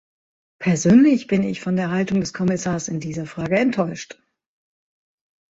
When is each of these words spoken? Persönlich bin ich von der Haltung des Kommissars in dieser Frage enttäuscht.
Persönlich 0.57 1.27
bin 1.27 1.43
ich 1.43 1.61
von 1.61 1.75
der 1.75 1.91
Haltung 1.91 2.21
des 2.21 2.33
Kommissars 2.33 2.87
in 2.87 2.99
dieser 2.99 3.27
Frage 3.27 3.59
enttäuscht. 3.59 4.19